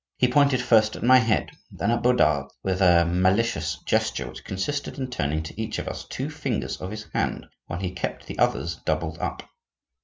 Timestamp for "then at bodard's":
1.69-2.51